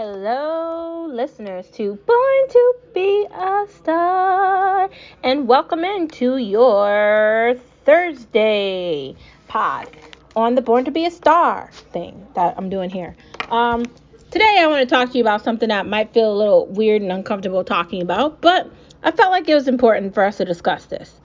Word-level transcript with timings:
Hello, 0.00 1.08
listeners 1.10 1.66
to 1.70 1.96
Born 2.06 2.48
to 2.50 2.74
Be 2.94 3.26
a 3.34 3.66
Star, 3.68 4.88
and 5.24 5.48
welcome 5.48 5.82
into 5.82 6.36
your 6.36 7.56
Thursday 7.84 9.16
pod 9.48 9.88
on 10.36 10.54
the 10.54 10.62
Born 10.62 10.84
to 10.84 10.92
Be 10.92 11.04
a 11.06 11.10
Star 11.10 11.68
thing 11.72 12.28
that 12.36 12.54
I'm 12.56 12.70
doing 12.70 12.90
here. 12.90 13.16
Um, 13.50 13.86
today, 14.30 14.58
I 14.60 14.68
want 14.68 14.88
to 14.88 14.94
talk 14.94 15.10
to 15.10 15.18
you 15.18 15.24
about 15.24 15.42
something 15.42 15.68
that 15.68 15.84
might 15.88 16.14
feel 16.14 16.32
a 16.32 16.38
little 16.38 16.66
weird 16.66 17.02
and 17.02 17.10
uncomfortable 17.10 17.64
talking 17.64 18.00
about, 18.00 18.40
but 18.40 18.70
I 19.02 19.10
felt 19.10 19.32
like 19.32 19.48
it 19.48 19.54
was 19.56 19.66
important 19.66 20.14
for 20.14 20.22
us 20.22 20.36
to 20.36 20.44
discuss 20.44 20.84
this. 20.84 21.20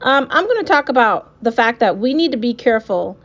Um, 0.00 0.26
I'm 0.30 0.46
going 0.46 0.64
to 0.64 0.68
talk 0.68 0.88
about 0.88 1.32
the 1.44 1.52
fact 1.52 1.78
that 1.78 1.98
we 1.98 2.12
need 2.12 2.32
to 2.32 2.38
be 2.38 2.54
careful 2.54 3.16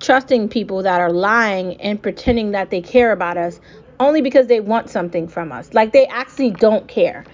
trusting 0.00 0.48
people 0.48 0.82
that 0.84 1.02
are 1.02 1.12
lying 1.12 1.78
and 1.82 2.02
pretending 2.02 2.52
that 2.52 2.70
they 2.70 2.80
care 2.80 3.12
about 3.12 3.36
us 3.36 3.60
only 4.00 4.20
because 4.20 4.46
they 4.46 4.60
want 4.60 4.90
something 4.90 5.28
from 5.28 5.52
us. 5.52 5.74
Like 5.74 5.92
they 5.92 6.06
actually 6.06 6.50
don't 6.50 6.88
care. 6.88 7.24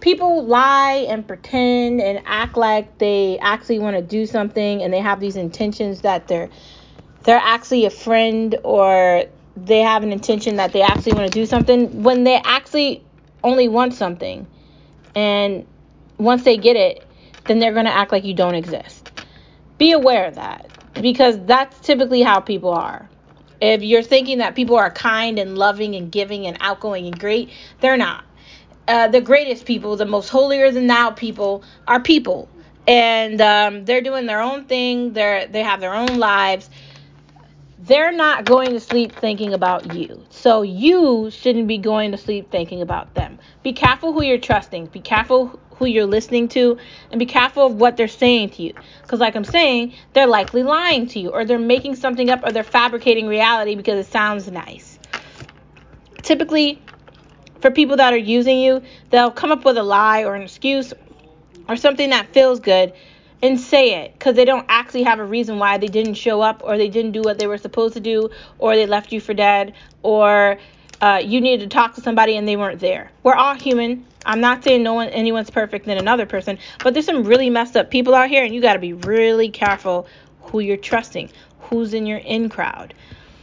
People 0.00 0.44
lie 0.44 1.06
and 1.08 1.26
pretend 1.26 2.00
and 2.00 2.22
act 2.26 2.56
like 2.56 2.98
they 2.98 3.38
actually 3.40 3.78
want 3.78 3.96
to 3.96 4.02
do 4.02 4.26
something 4.26 4.82
and 4.82 4.92
they 4.92 5.00
have 5.00 5.20
these 5.20 5.36
intentions 5.36 6.00
that 6.02 6.28
they're 6.28 6.50
they're 7.24 7.40
actually 7.42 7.84
a 7.86 7.90
friend 7.90 8.56
or 8.64 9.24
they 9.56 9.80
have 9.80 10.02
an 10.02 10.12
intention 10.12 10.56
that 10.56 10.72
they 10.72 10.82
actually 10.82 11.12
want 11.12 11.32
to 11.32 11.38
do 11.38 11.46
something 11.46 12.02
when 12.02 12.24
they 12.24 12.40
actually 12.44 13.04
only 13.44 13.68
want 13.68 13.94
something. 13.94 14.46
And 15.14 15.66
once 16.18 16.42
they 16.42 16.56
get 16.56 16.76
it, 16.76 17.06
then 17.46 17.58
they're 17.58 17.72
going 17.72 17.86
to 17.86 17.94
act 17.94 18.12
like 18.12 18.24
you 18.24 18.34
don't 18.34 18.54
exist. 18.54 19.10
Be 19.78 19.92
aware 19.92 20.26
of 20.26 20.34
that 20.36 20.68
because 21.00 21.38
that's 21.46 21.78
typically 21.80 22.22
how 22.22 22.40
people 22.40 22.70
are. 22.70 23.08
If 23.62 23.82
you're 23.84 24.02
thinking 24.02 24.38
that 24.38 24.56
people 24.56 24.76
are 24.76 24.90
kind 24.90 25.38
and 25.38 25.56
loving 25.56 25.94
and 25.94 26.10
giving 26.10 26.46
and 26.46 26.58
outgoing 26.60 27.06
and 27.06 27.18
great, 27.18 27.52
they're 27.80 27.96
not. 27.96 28.24
Uh, 28.88 29.06
the 29.06 29.20
greatest 29.20 29.66
people, 29.66 29.96
the 29.96 30.04
most 30.04 30.30
holier 30.30 30.72
than 30.72 30.88
thou 30.88 31.12
people, 31.12 31.62
are 31.86 32.02
people, 32.02 32.50
and 32.88 33.40
um, 33.40 33.84
they're 33.84 34.02
doing 34.02 34.26
their 34.26 34.40
own 34.40 34.66
thing. 34.66 35.12
They're 35.12 35.46
they 35.46 35.62
have 35.62 35.80
their 35.80 35.94
own 35.94 36.18
lives. 36.18 36.70
They're 37.78 38.12
not 38.12 38.46
going 38.46 38.74
to 38.74 38.80
sleep 38.80 39.20
thinking 39.20 39.54
about 39.54 39.86
you, 39.86 40.26
so 40.30 40.62
you 40.62 41.30
shouldn't 41.30 41.68
be 41.68 41.78
going 41.78 42.12
to 42.12 42.18
sleep 42.18 42.50
thinking 42.50 42.82
about 42.82 43.14
them. 43.14 43.38
Be 43.62 43.72
careful 43.74 44.12
who 44.12 44.22
you're 44.22 44.38
trusting. 44.38 44.86
Be 44.86 45.00
careful 45.00 45.60
who 45.82 45.88
you're 45.88 46.06
listening 46.06 46.48
to 46.48 46.78
and 47.10 47.18
be 47.18 47.26
careful 47.26 47.66
of 47.66 47.74
what 47.74 47.96
they're 47.96 48.06
saying 48.06 48.50
to 48.50 48.62
you. 48.62 48.72
Because, 49.02 49.18
like 49.18 49.34
I'm 49.34 49.44
saying, 49.44 49.94
they're 50.12 50.28
likely 50.28 50.62
lying 50.62 51.08
to 51.08 51.18
you, 51.18 51.30
or 51.30 51.44
they're 51.44 51.58
making 51.58 51.96
something 51.96 52.30
up, 52.30 52.46
or 52.46 52.52
they're 52.52 52.62
fabricating 52.62 53.26
reality 53.26 53.74
because 53.74 54.06
it 54.06 54.10
sounds 54.10 54.50
nice. 54.50 54.98
Typically, 56.22 56.80
for 57.60 57.70
people 57.70 57.96
that 57.96 58.12
are 58.12 58.16
using 58.16 58.60
you, 58.60 58.82
they'll 59.10 59.30
come 59.30 59.50
up 59.50 59.64
with 59.64 59.76
a 59.76 59.82
lie 59.82 60.24
or 60.24 60.34
an 60.36 60.42
excuse 60.42 60.92
or 61.68 61.76
something 61.76 62.10
that 62.10 62.32
feels 62.32 62.60
good 62.60 62.92
and 63.42 63.58
say 63.58 64.04
it 64.04 64.12
because 64.12 64.36
they 64.36 64.44
don't 64.44 64.66
actually 64.68 65.02
have 65.02 65.18
a 65.18 65.24
reason 65.24 65.58
why 65.58 65.78
they 65.78 65.88
didn't 65.88 66.14
show 66.14 66.40
up 66.40 66.62
or 66.64 66.78
they 66.78 66.88
didn't 66.88 67.12
do 67.12 67.22
what 67.22 67.38
they 67.38 67.46
were 67.46 67.58
supposed 67.58 67.94
to 67.94 68.00
do 68.00 68.30
or 68.58 68.76
they 68.76 68.86
left 68.86 69.12
you 69.12 69.20
for 69.20 69.34
dead 69.34 69.74
or 70.02 70.58
uh, 71.00 71.20
you 71.22 71.40
needed 71.40 71.68
to 71.68 71.74
talk 71.74 71.94
to 71.94 72.00
somebody 72.00 72.36
and 72.36 72.46
they 72.46 72.56
weren't 72.56 72.78
there. 72.78 73.10
We're 73.24 73.34
all 73.34 73.54
human. 73.54 74.06
I'm 74.24 74.40
not 74.40 74.64
saying 74.64 74.82
no 74.82 74.94
one 74.94 75.08
anyone's 75.08 75.50
perfect 75.50 75.86
than 75.86 75.98
another 75.98 76.26
person, 76.26 76.58
but 76.82 76.94
there's 76.94 77.06
some 77.06 77.24
really 77.24 77.50
messed 77.50 77.76
up 77.76 77.90
people 77.90 78.14
out 78.14 78.28
here, 78.28 78.44
and 78.44 78.54
you 78.54 78.60
got 78.60 78.74
to 78.74 78.78
be 78.78 78.92
really 78.92 79.48
careful 79.48 80.06
who 80.42 80.60
you're 80.60 80.76
trusting, 80.76 81.30
who's 81.60 81.94
in 81.94 82.06
your 82.06 82.18
in 82.18 82.48
crowd. 82.48 82.94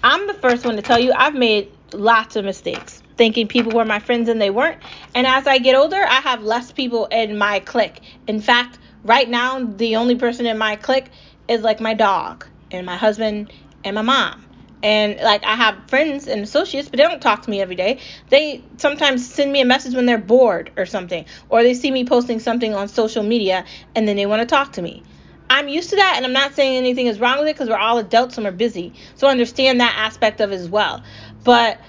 I'm 0.04 0.28
the 0.28 0.34
first 0.36 0.66
one 0.66 0.76
to 0.76 0.82
tell 0.82 1.00
you 1.00 1.12
I've 1.14 1.36
made 1.36 1.72
lots 1.94 2.36
of 2.36 2.46
mistakes 2.46 3.04
thinking 3.18 3.50
people 3.50 3.74
were 3.74 3.84
my 3.84 4.00
friends 4.00 4.30
and 4.30 4.42
they 4.42 4.50
weren't. 4.50 4.82
And 5.14 5.28
as 5.28 5.46
I 5.46 5.58
get 5.58 5.76
older, 5.76 5.98
I 5.98 6.22
have 6.22 6.42
less 6.42 6.72
people 6.72 7.08
in 7.08 7.38
my 7.38 7.60
clique. 7.60 8.02
In 8.28 8.40
fact, 8.40 8.80
right 9.04 9.30
now, 9.30 9.62
the 9.62 9.98
only 9.98 10.16
person 10.16 10.46
in 10.46 10.58
my 10.58 10.78
clique 10.78 11.10
is 11.50 11.62
like 11.62 11.82
my 11.82 11.94
dog 11.94 12.46
and 12.72 12.86
my 12.86 12.96
husband 12.96 13.52
and 13.84 13.96
my 13.96 14.02
mom 14.02 14.49
and 14.82 15.20
like 15.20 15.44
I 15.44 15.56
have 15.56 15.90
friends 15.90 16.28
and 16.28 16.42
associates, 16.42 16.90
but 16.90 16.98
they 16.98 17.04
don't 17.04 17.22
talk 17.22 17.44
to 17.44 17.50
me 17.50 17.62
every 17.62 17.76
day. 17.76 18.00
They 18.30 18.64
sometimes 18.78 19.30
send 19.30 19.52
me 19.52 19.62
a 19.62 19.66
message 19.66 19.94
when 19.94 20.06
they're 20.06 20.18
bored 20.18 20.72
or 20.78 20.86
something, 20.86 21.26
or 21.50 21.64
they 21.64 21.74
see 21.74 21.92
me 21.92 22.06
posting 22.06 22.40
something 22.40 22.74
on 22.74 22.88
social 22.88 23.24
media 23.24 23.66
and 23.96 24.08
then 24.08 24.16
they 24.16 24.26
want 24.26 24.42
to 24.42 24.46
talk 24.46 24.74
to 24.74 24.82
me. 24.82 25.04
I'm 25.50 25.68
used 25.68 25.90
to 25.90 25.96
that, 25.96 26.14
and 26.16 26.26
I'm 26.26 26.34
not 26.34 26.54
saying 26.54 26.78
anything 26.78 27.08
is 27.08 27.20
wrong 27.20 27.40
with 27.40 27.48
it 27.48 27.56
because 27.56 27.70
we're 27.70 27.78
all 27.78 27.98
adults 27.98 28.38
and 28.38 28.46
we're 28.46 28.52
busy. 28.52 28.94
So 29.16 29.28
I 29.28 29.32
understand 29.32 29.82
that 29.82 29.96
aspect 29.98 30.42
of 30.42 30.52
it 30.52 30.56
as 30.56 30.70
well. 30.70 31.04
But 31.44 31.80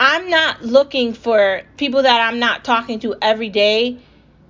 I'm 0.00 0.28
not 0.28 0.62
looking 0.62 1.14
for 1.14 1.62
people 1.76 2.02
that 2.02 2.20
I'm 2.20 2.40
not 2.40 2.64
talking 2.64 2.98
to 3.00 3.14
every 3.22 3.50
day 3.50 3.98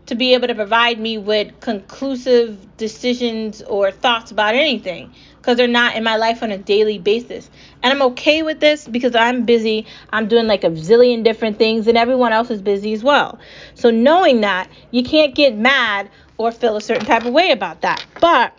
to 0.06 0.14
be 0.14 0.34
able 0.34 0.48
to 0.48 0.54
provide 0.54 0.98
me 0.98 1.18
with 1.18 1.60
conclusive 1.60 2.76
decisions 2.76 3.60
or 3.62 3.90
thoughts 3.90 4.30
about 4.30 4.54
anything 4.54 5.12
because 5.46 5.58
they're 5.58 5.68
not 5.68 5.94
in 5.94 6.02
my 6.02 6.16
life 6.16 6.42
on 6.42 6.50
a 6.50 6.58
daily 6.58 6.98
basis. 6.98 7.48
And 7.80 7.92
I'm 7.92 8.02
okay 8.10 8.42
with 8.42 8.58
this 8.58 8.88
because 8.88 9.14
I'm 9.14 9.44
busy. 9.44 9.86
I'm 10.10 10.26
doing 10.26 10.48
like 10.48 10.64
a 10.64 10.70
zillion 10.70 11.22
different 11.22 11.56
things 11.56 11.86
and 11.86 11.96
everyone 11.96 12.32
else 12.32 12.50
is 12.50 12.60
busy 12.60 12.92
as 12.94 13.04
well. 13.04 13.38
So 13.76 13.92
knowing 13.92 14.40
that, 14.40 14.68
you 14.90 15.04
can't 15.04 15.36
get 15.36 15.56
mad 15.56 16.10
or 16.36 16.50
feel 16.50 16.76
a 16.76 16.80
certain 16.80 17.04
type 17.04 17.24
of 17.24 17.32
way 17.32 17.52
about 17.52 17.82
that. 17.82 18.04
But 18.20 18.58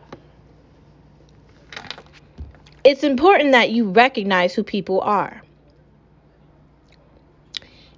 it's 2.85 3.03
important 3.03 3.51
that 3.51 3.69
you 3.69 3.89
recognize 3.89 4.55
who 4.55 4.63
people 4.63 5.01
are. 5.01 5.41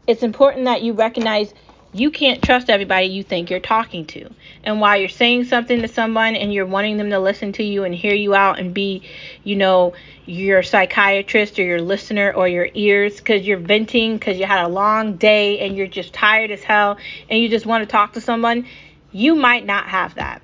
It's 0.07 0.23
important 0.23 0.65
that 0.65 0.81
you 0.81 0.93
recognize 0.93 1.53
you 1.91 2.11
can't 2.11 2.41
trust 2.43 2.69
everybody 2.69 3.07
you 3.07 3.23
think 3.23 3.49
you're 3.49 3.59
talking 3.59 4.05
to. 4.05 4.29
And 4.63 4.79
while 4.79 4.97
you're 4.97 5.09
saying 5.09 5.45
something 5.45 5.81
to 5.81 5.87
someone 5.87 6.35
and 6.35 6.53
you're 6.53 6.65
wanting 6.65 6.97
them 6.97 7.09
to 7.09 7.19
listen 7.19 7.51
to 7.53 7.63
you 7.63 7.83
and 7.83 7.95
hear 7.95 8.13
you 8.13 8.35
out 8.35 8.59
and 8.59 8.73
be, 8.73 9.03
you 9.43 9.55
know, 9.55 9.93
your 10.25 10.61
psychiatrist 10.61 11.57
or 11.57 11.63
your 11.63 11.81
listener 11.81 12.31
or 12.31 12.47
your 12.47 12.69
ears 12.75 13.17
because 13.17 13.47
you're 13.47 13.57
venting 13.57 14.17
because 14.17 14.37
you 14.37 14.45
had 14.45 14.63
a 14.63 14.67
long 14.67 15.15
day 15.15 15.59
and 15.59 15.75
you're 15.75 15.87
just 15.87 16.13
tired 16.13 16.51
as 16.51 16.63
hell 16.63 16.97
and 17.29 17.39
you 17.39 17.49
just 17.49 17.65
want 17.65 17.81
to 17.81 17.91
talk 17.91 18.13
to 18.13 18.21
someone, 18.21 18.67
you 19.11 19.33
might 19.35 19.65
not 19.65 19.87
have 19.87 20.13
that. 20.15 20.43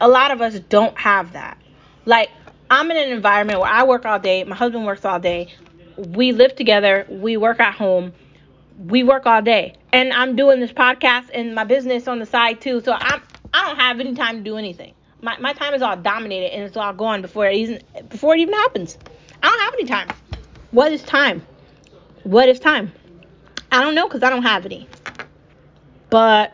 A 0.00 0.08
lot 0.08 0.32
of 0.32 0.40
us 0.40 0.58
don't 0.58 0.98
have 0.98 1.34
that. 1.34 1.58
Like, 2.06 2.30
I'm 2.68 2.90
in 2.90 2.96
an 2.96 3.10
environment 3.10 3.60
where 3.60 3.70
I 3.70 3.84
work 3.84 4.04
all 4.04 4.18
day, 4.18 4.42
my 4.42 4.56
husband 4.56 4.84
works 4.84 5.04
all 5.04 5.20
day, 5.20 5.54
we 5.96 6.32
live 6.32 6.56
together, 6.56 7.06
we 7.08 7.36
work 7.36 7.60
at 7.60 7.74
home 7.74 8.12
we 8.78 9.02
work 9.02 9.26
all 9.26 9.42
day 9.42 9.74
and 9.92 10.12
i'm 10.12 10.34
doing 10.34 10.58
this 10.58 10.72
podcast 10.72 11.28
and 11.32 11.54
my 11.54 11.64
business 11.64 12.08
on 12.08 12.18
the 12.18 12.26
side 12.26 12.60
too. 12.60 12.80
So 12.80 12.92
i'm 12.92 13.22
i 13.52 13.66
don't 13.66 13.78
have 13.78 14.00
any 14.00 14.14
time 14.14 14.38
to 14.38 14.42
do 14.42 14.56
anything. 14.56 14.94
My, 15.20 15.38
my 15.38 15.52
time 15.52 15.72
is 15.74 15.82
all 15.82 15.96
dominated 15.96 16.52
and 16.52 16.64
it's 16.64 16.76
all 16.76 16.92
gone 16.92 17.22
before 17.22 17.46
it 17.46 17.54
even 17.56 17.82
before 18.08 18.34
it 18.34 18.40
even 18.40 18.54
happens. 18.54 18.98
I 19.42 19.48
don't 19.48 19.60
have 19.60 19.74
any 19.74 19.84
time. 19.84 20.08
What 20.70 20.92
is 20.92 21.02
time? 21.02 21.46
What 22.24 22.48
is 22.48 22.58
time? 22.58 22.92
I 23.70 23.82
don't 23.82 23.94
know 23.94 24.08
because 24.08 24.22
i 24.22 24.30
don't 24.30 24.42
have 24.42 24.64
any. 24.64 24.88
But 26.10 26.52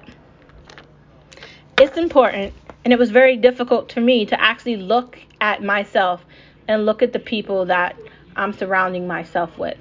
it's 1.81 1.97
important 1.97 2.53
and 2.85 2.93
it 2.93 2.99
was 2.99 3.11
very 3.11 3.37
difficult 3.37 3.91
to 3.91 4.01
me 4.01 4.27
to 4.27 4.41
actually 4.41 4.77
look 4.77 5.19
at 5.41 5.63
myself 5.63 6.25
and 6.67 6.85
look 6.85 7.03
at 7.03 7.13
the 7.13 7.19
people 7.19 7.67
that 7.67 7.97
i'm 8.37 8.53
surrounding 8.53 9.07
myself 9.07 9.57
with. 9.57 9.79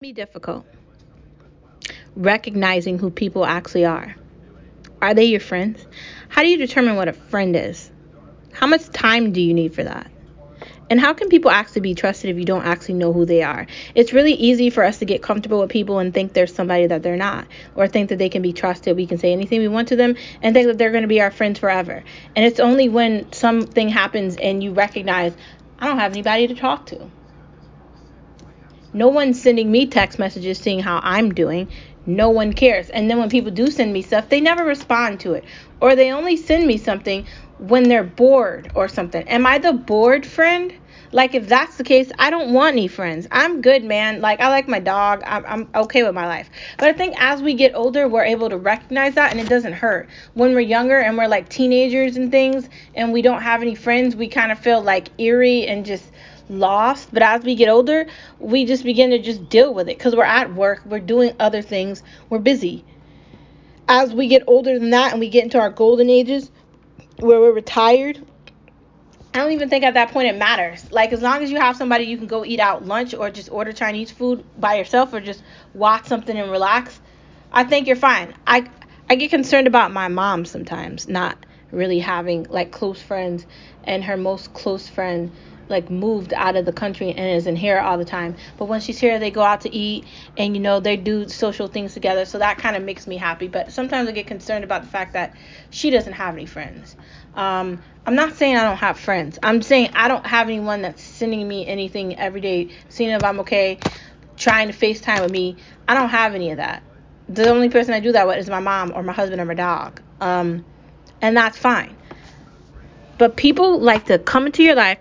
Be 0.00 0.12
difficult 0.12 0.66
recognizing 2.16 2.98
who 2.98 3.10
people 3.10 3.44
actually 3.44 3.84
are. 3.84 4.14
Are 5.02 5.14
they 5.14 5.24
your 5.24 5.40
friends? 5.40 5.84
How 6.28 6.42
do 6.42 6.48
you 6.48 6.56
determine 6.56 6.96
what 6.96 7.08
a 7.08 7.12
friend 7.12 7.54
is? 7.56 7.90
How 8.52 8.66
much 8.66 8.88
time 8.90 9.32
do 9.32 9.40
you 9.40 9.52
need 9.52 9.74
for 9.74 9.84
that? 9.84 10.10
And 10.90 11.00
how 11.00 11.14
can 11.14 11.28
people 11.28 11.50
actually 11.50 11.80
be 11.80 11.94
trusted 11.94 12.30
if 12.30 12.36
you 12.36 12.44
don't 12.44 12.64
actually 12.64 12.94
know 12.94 13.12
who 13.12 13.24
they 13.24 13.42
are? 13.42 13.66
It's 13.94 14.12
really 14.12 14.34
easy 14.34 14.70
for 14.70 14.84
us 14.84 14.98
to 14.98 15.04
get 15.04 15.22
comfortable 15.22 15.60
with 15.60 15.70
people 15.70 15.98
and 15.98 16.12
think 16.12 16.34
there's 16.34 16.54
somebody 16.54 16.86
that 16.86 17.02
they're 17.02 17.16
not, 17.16 17.46
or 17.74 17.88
think 17.88 18.10
that 18.10 18.18
they 18.18 18.28
can 18.28 18.42
be 18.42 18.52
trusted. 18.52 18.96
We 18.96 19.06
can 19.06 19.18
say 19.18 19.32
anything 19.32 19.60
we 19.60 19.68
want 19.68 19.88
to 19.88 19.96
them 19.96 20.14
and 20.42 20.54
think 20.54 20.66
that 20.66 20.76
they're 20.78 20.90
going 20.90 21.02
to 21.02 21.08
be 21.08 21.20
our 21.20 21.30
friends 21.30 21.58
forever. 21.58 22.04
And 22.36 22.44
it's 22.44 22.60
only 22.60 22.88
when 22.88 23.32
something 23.32 23.88
happens 23.88 24.36
and 24.36 24.62
you 24.62 24.72
recognize, 24.72 25.34
I 25.78 25.86
don't 25.86 25.98
have 25.98 26.12
anybody 26.12 26.48
to 26.48 26.54
talk 26.54 26.86
to. 26.86 27.10
No 28.92 29.08
one's 29.08 29.42
sending 29.42 29.70
me 29.70 29.86
text 29.86 30.18
messages 30.18 30.58
seeing 30.58 30.80
how 30.80 31.00
I'm 31.02 31.34
doing. 31.34 31.68
No 32.06 32.30
one 32.30 32.52
cares. 32.52 32.90
And 32.90 33.10
then 33.10 33.18
when 33.18 33.30
people 33.30 33.50
do 33.50 33.70
send 33.70 33.92
me 33.92 34.02
stuff, 34.02 34.28
they 34.28 34.40
never 34.40 34.64
respond 34.64 35.20
to 35.20 35.34
it. 35.34 35.44
Or 35.80 35.96
they 35.96 36.12
only 36.12 36.36
send 36.36 36.66
me 36.66 36.76
something 36.76 37.26
when 37.58 37.84
they're 37.84 38.04
bored 38.04 38.70
or 38.74 38.88
something. 38.88 39.26
Am 39.28 39.46
I 39.46 39.58
the 39.58 39.72
bored 39.72 40.26
friend? 40.26 40.72
Like, 41.12 41.36
if 41.36 41.48
that's 41.48 41.76
the 41.76 41.84
case, 41.84 42.10
I 42.18 42.28
don't 42.28 42.52
want 42.52 42.72
any 42.72 42.88
friends. 42.88 43.28
I'm 43.30 43.60
good, 43.60 43.84
man. 43.84 44.20
Like, 44.20 44.40
I 44.40 44.48
like 44.48 44.66
my 44.66 44.80
dog. 44.80 45.22
I'm, 45.24 45.44
I'm 45.46 45.68
okay 45.82 46.02
with 46.02 46.12
my 46.12 46.26
life. 46.26 46.50
But 46.76 46.88
I 46.88 46.92
think 46.92 47.14
as 47.20 47.40
we 47.40 47.54
get 47.54 47.72
older, 47.76 48.08
we're 48.08 48.24
able 48.24 48.50
to 48.50 48.56
recognize 48.56 49.14
that 49.14 49.30
and 49.30 49.40
it 49.40 49.48
doesn't 49.48 49.74
hurt. 49.74 50.08
When 50.34 50.54
we're 50.54 50.60
younger 50.60 50.98
and 50.98 51.16
we're 51.16 51.28
like 51.28 51.48
teenagers 51.48 52.16
and 52.16 52.32
things 52.32 52.68
and 52.96 53.12
we 53.12 53.22
don't 53.22 53.42
have 53.42 53.62
any 53.62 53.76
friends, 53.76 54.16
we 54.16 54.26
kind 54.26 54.50
of 54.50 54.58
feel 54.58 54.82
like 54.82 55.08
eerie 55.18 55.68
and 55.68 55.86
just 55.86 56.04
lost. 56.48 57.12
But 57.12 57.22
as 57.22 57.42
we 57.42 57.54
get 57.54 57.68
older, 57.68 58.06
we 58.38 58.64
just 58.64 58.84
begin 58.84 59.10
to 59.10 59.18
just 59.18 59.48
deal 59.48 59.72
with 59.72 59.88
it 59.88 59.98
because 59.98 60.14
we're 60.14 60.24
at 60.24 60.54
work, 60.54 60.82
we're 60.86 61.00
doing 61.00 61.34
other 61.40 61.62
things, 61.62 62.02
we're 62.28 62.38
busy. 62.38 62.84
As 63.88 64.14
we 64.14 64.28
get 64.28 64.42
older 64.46 64.78
than 64.78 64.90
that 64.90 65.12
and 65.12 65.20
we 65.20 65.28
get 65.28 65.44
into 65.44 65.58
our 65.58 65.70
golden 65.70 66.08
ages 66.08 66.50
where 67.18 67.40
we're 67.40 67.52
retired, 67.52 68.24
I 69.34 69.38
don't 69.38 69.52
even 69.52 69.68
think 69.68 69.84
at 69.84 69.94
that 69.94 70.10
point 70.10 70.28
it 70.28 70.36
matters. 70.36 70.90
Like 70.92 71.12
as 71.12 71.20
long 71.20 71.42
as 71.42 71.50
you 71.50 71.58
have 71.58 71.76
somebody 71.76 72.04
you 72.04 72.16
can 72.16 72.28
go 72.28 72.44
eat 72.44 72.60
out 72.60 72.86
lunch 72.86 73.14
or 73.14 73.30
just 73.30 73.50
order 73.50 73.72
Chinese 73.72 74.10
food 74.10 74.44
by 74.58 74.76
yourself 74.76 75.12
or 75.12 75.20
just 75.20 75.42
watch 75.74 76.06
something 76.06 76.36
and 76.36 76.50
relax, 76.50 77.00
I 77.52 77.64
think 77.64 77.86
you're 77.86 77.96
fine. 77.96 78.34
I 78.46 78.70
I 79.10 79.16
get 79.16 79.30
concerned 79.30 79.66
about 79.66 79.92
my 79.92 80.08
mom 80.08 80.44
sometimes 80.44 81.08
not 81.08 81.36
really 81.72 81.98
having 81.98 82.44
like 82.44 82.70
close 82.70 83.02
friends 83.02 83.44
and 83.82 84.04
her 84.04 84.16
most 84.16 84.54
close 84.54 84.88
friend 84.88 85.32
like 85.68 85.90
moved 85.90 86.32
out 86.34 86.56
of 86.56 86.64
the 86.64 86.72
country 86.72 87.10
and 87.10 87.36
isn't 87.36 87.56
here 87.56 87.78
all 87.78 87.98
the 87.98 88.04
time. 88.04 88.36
But 88.58 88.66
when 88.66 88.80
she's 88.80 88.98
here, 88.98 89.18
they 89.18 89.30
go 89.30 89.42
out 89.42 89.62
to 89.62 89.74
eat 89.74 90.04
and 90.36 90.54
you 90.54 90.60
know 90.60 90.80
they 90.80 90.96
do 90.96 91.28
social 91.28 91.68
things 91.68 91.94
together. 91.94 92.24
So 92.24 92.38
that 92.38 92.58
kind 92.58 92.76
of 92.76 92.82
makes 92.82 93.06
me 93.06 93.16
happy. 93.16 93.48
But 93.48 93.72
sometimes 93.72 94.08
I 94.08 94.12
get 94.12 94.26
concerned 94.26 94.64
about 94.64 94.82
the 94.82 94.88
fact 94.88 95.14
that 95.14 95.34
she 95.70 95.90
doesn't 95.90 96.12
have 96.12 96.34
any 96.34 96.46
friends. 96.46 96.96
Um, 97.34 97.82
I'm 98.06 98.14
not 98.14 98.34
saying 98.34 98.56
I 98.56 98.64
don't 98.64 98.76
have 98.76 98.98
friends. 98.98 99.38
I'm 99.42 99.62
saying 99.62 99.90
I 99.94 100.08
don't 100.08 100.26
have 100.26 100.48
anyone 100.48 100.82
that's 100.82 101.02
sending 101.02 101.46
me 101.46 101.66
anything 101.66 102.18
every 102.18 102.40
day, 102.40 102.70
seeing 102.88 103.10
if 103.10 103.24
I'm 103.24 103.40
okay, 103.40 103.78
trying 104.36 104.70
to 104.70 104.74
FaceTime 104.74 105.22
with 105.22 105.32
me. 105.32 105.56
I 105.88 105.94
don't 105.94 106.10
have 106.10 106.34
any 106.34 106.50
of 106.50 106.58
that. 106.58 106.82
The 107.28 107.48
only 107.48 107.70
person 107.70 107.94
I 107.94 108.00
do 108.00 108.12
that 108.12 108.26
with 108.26 108.38
is 108.38 108.50
my 108.50 108.60
mom 108.60 108.92
or 108.94 109.02
my 109.02 109.12
husband 109.12 109.40
or 109.40 109.46
my 109.46 109.54
dog. 109.54 110.00
Um, 110.20 110.64
and 111.22 111.36
that's 111.36 111.56
fine. 111.56 111.96
But 113.16 113.36
people 113.36 113.80
like 113.80 114.06
to 114.06 114.18
come 114.18 114.46
into 114.46 114.62
your 114.62 114.74
life, 114.74 114.98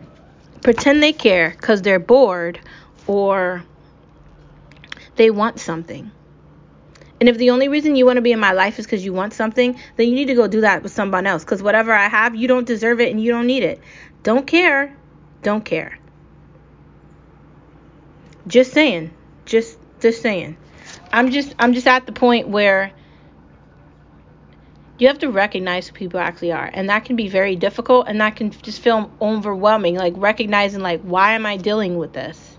pretend 0.64 1.04
they 1.04 1.14
care 1.14 1.52
because 1.52 1.82
they're 1.82 2.00
bored 2.00 2.60
or 3.08 3.64
they 5.16 5.30
want 5.30 5.60
something. 5.60 6.12
And 7.20 7.30
if 7.30 7.38
the 7.38 7.52
only 7.52 7.70
reason 7.70 7.96
you 7.96 8.06
want 8.06 8.18
to 8.18 8.22
be 8.22 8.32
in 8.32 8.40
my 8.40 8.52
life 8.52 8.80
is 8.80 8.86
because 8.86 9.06
you 9.06 9.14
want 9.14 9.34
something, 9.34 9.80
then 9.96 10.10
you 10.10 10.16
need 10.16 10.26
to 10.26 10.34
go 10.34 10.48
do 10.48 10.62
that 10.62 10.84
with 10.84 10.92
someone 10.92 11.26
else. 11.26 11.44
Because 11.44 11.64
whatever 11.64 11.94
I 11.94 12.10
have, 12.10 12.36
you 12.36 12.48
don't 12.48 12.68
deserve 12.68 13.00
it 13.00 13.12
and 13.12 13.22
you 13.22 13.32
don't 13.32 13.48
need 13.48 13.64
it. 13.64 13.80
Don't 14.24 14.46
care. 14.46 14.96
Don't 15.42 15.64
care. 15.64 15.98
Just 18.48 18.74
saying. 18.74 19.14
Just 19.46 19.78
just 20.02 20.22
saying. 20.22 20.58
I'm 21.14 21.32
just 21.32 21.56
I'm 21.60 21.74
just 21.74 21.88
at 21.88 22.06
the 22.06 22.12
point 22.12 22.50
where 22.50 22.92
you 25.04 25.10
have 25.10 25.20
to 25.20 25.30
recognize 25.30 25.88
who 25.88 25.94
people 25.94 26.18
actually 26.18 26.54
are 26.54 26.70
and 26.74 26.90
that 26.90 27.04
can 27.04 27.18
be 27.18 27.28
very 27.28 27.58
difficult 27.58 28.08
and 28.08 28.22
that 28.22 28.38
can 28.38 28.52
just 28.52 28.80
feel 28.80 29.12
overwhelming 29.22 29.96
like 29.96 30.14
recognizing 30.16 30.80
like 30.80 31.02
why 31.02 31.34
am 31.34 31.46
i 31.46 31.58
dealing 31.58 31.98
with 31.98 32.14
this 32.14 32.58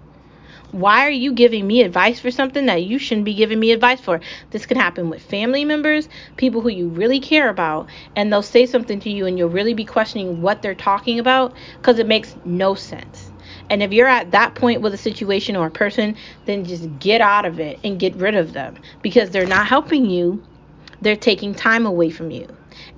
why 0.71 1.07
are 1.07 1.11
you 1.11 1.33
giving 1.33 1.67
me 1.69 1.83
advice 1.83 2.19
for 2.19 2.33
something 2.33 2.67
that 2.67 2.83
you 2.83 2.99
shouldn't 2.99 3.25
be 3.25 3.35
giving 3.35 3.61
me 3.61 3.71
advice 3.71 4.01
for? 4.01 4.21
This 4.51 4.67
can 4.67 4.77
happen 4.77 5.09
with 5.09 5.23
family 5.23 5.65
members, 5.65 6.09
people 6.37 6.63
who 6.63 6.69
you 6.69 6.89
really 6.89 7.21
care 7.21 7.49
about, 7.49 7.89
and 8.17 8.33
they'll 8.33 8.43
say 8.43 8.67
something 8.67 8.99
to 8.99 9.09
you 9.09 9.27
and 9.27 9.39
you'll 9.39 9.51
really 9.51 9.75
be 9.75 9.85
questioning 9.85 10.43
what 10.43 10.63
they're 10.63 10.75
talking 10.75 11.21
about 11.21 11.55
because 11.77 12.01
it 12.01 12.09
makes 12.09 12.35
no 12.45 12.75
sense. 12.75 13.31
And 13.71 13.85
if 13.85 13.93
you're 13.93 14.09
at 14.09 14.33
that 14.33 14.57
point 14.57 14.81
with 14.81 14.93
a 14.95 14.99
situation 14.99 15.55
or 15.55 15.67
a 15.67 15.71
person, 15.71 16.17
then 16.45 16.65
just 16.65 16.99
get 16.99 17.21
out 17.21 17.45
of 17.45 17.61
it 17.61 17.79
and 17.85 18.01
get 18.01 18.17
rid 18.17 18.35
of 18.35 18.53
them 18.53 18.77
because 19.01 19.31
they're 19.31 19.47
not 19.47 19.69
helping 19.69 20.11
you. 20.11 20.43
They're 21.05 21.17
taking 21.17 21.55
time 21.55 21.85
away 21.85 22.09
from 22.09 22.31
you. 22.31 22.49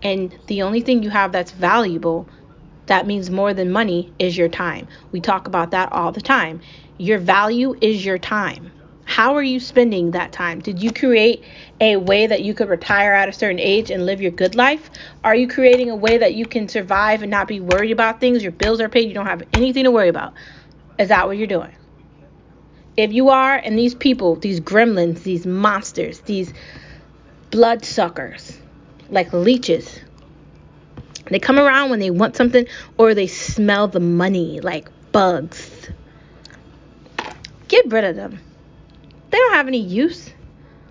And 0.00 0.36
the 0.46 0.62
only 0.62 0.80
thing 0.80 1.02
you 1.02 1.10
have 1.10 1.32
that's 1.32 1.50
valuable, 1.50 2.28
that 2.86 3.04
means 3.04 3.30
more 3.30 3.52
than 3.52 3.72
money, 3.72 4.12
is 4.20 4.38
your 4.38 4.48
time. 4.48 4.86
We 5.10 5.20
talk 5.20 5.48
about 5.48 5.72
that 5.72 5.92
all 5.92 6.12
the 6.12 6.20
time. 6.20 6.60
Your 6.98 7.18
value 7.18 7.76
is 7.80 8.04
your 8.04 8.18
time. 8.18 8.70
How 9.06 9.34
are 9.34 9.42
you 9.42 9.58
spending 9.58 10.12
that 10.12 10.30
time? 10.30 10.60
Did 10.60 10.80
you 10.80 10.92
create 10.92 11.44
a 11.80 11.96
way 11.96 12.28
that 12.28 12.42
you 12.42 12.54
could 12.54 12.68
retire 12.68 13.12
at 13.12 13.28
a 13.28 13.32
certain 13.32 13.58
age 13.58 13.90
and 13.90 14.06
live 14.06 14.20
your 14.20 14.30
good 14.30 14.54
life? 14.54 14.88
Are 15.24 15.34
you 15.34 15.48
creating 15.48 15.90
a 15.90 15.96
way 15.96 16.18
that 16.18 16.34
you 16.34 16.46
can 16.46 16.68
survive 16.68 17.22
and 17.22 17.30
not 17.30 17.48
be 17.48 17.58
worried 17.58 17.90
about 17.90 18.20
things? 18.20 18.40
Your 18.40 18.52
bills 18.52 18.80
are 18.80 18.88
paid, 18.88 19.08
you 19.08 19.14
don't 19.14 19.26
have 19.26 19.42
anything 19.52 19.82
to 19.82 19.90
worry 19.90 20.08
about. 20.08 20.34
Is 20.98 21.08
that 21.08 21.26
what 21.26 21.38
you're 21.38 21.46
doing? 21.48 21.74
If 22.96 23.12
you 23.12 23.30
are, 23.30 23.56
and 23.56 23.76
these 23.76 23.94
people, 23.94 24.36
these 24.36 24.60
gremlins, 24.60 25.24
these 25.24 25.44
monsters, 25.44 26.20
these 26.20 26.52
bloodsuckers, 27.50 28.58
like 29.10 29.32
leeches, 29.32 30.00
they 31.30 31.38
come 31.38 31.58
around 31.58 31.90
when 31.90 31.98
they 31.98 32.10
want 32.10 32.36
something 32.36 32.66
or 32.98 33.14
they 33.14 33.26
smell 33.26 33.88
the 33.88 34.00
money 34.00 34.60
like 34.60 34.88
bugs 35.12 35.76
Get 37.68 37.90
rid 37.90 38.04
of 38.04 38.16
them. 38.16 38.38
They 39.30 39.38
don't 39.38 39.54
have 39.54 39.66
any 39.66 39.80
use. 39.80 40.30